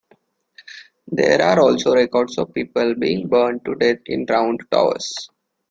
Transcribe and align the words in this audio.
There 1.11 1.39
are 1.43 1.59
also 1.59 1.93
records 1.93 2.39
of 2.39 2.55
people 2.55 2.95
being 2.95 3.27
burned 3.27 3.63
to 3.65 3.75
death 3.75 3.99
in 4.07 4.25
round 4.27 4.61
towers. 4.71 5.29